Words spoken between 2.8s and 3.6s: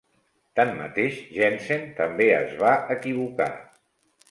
equivocar.